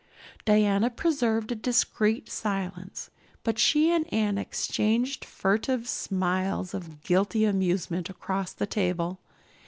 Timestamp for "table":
8.65-9.19